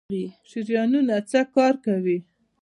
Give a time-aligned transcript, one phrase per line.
[0.49, 2.17] شریانونه څه کار کوي؟